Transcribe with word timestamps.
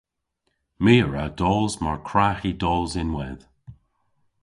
My 0.83 0.93
a 1.03 1.05
wra 1.07 1.25
dos 1.39 1.73
mar 1.83 1.99
kwra 2.09 2.27
hi 2.39 2.51
dos 2.61 2.91
ynwedh. 3.01 3.43